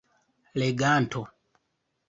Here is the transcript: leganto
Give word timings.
leganto 0.61 1.21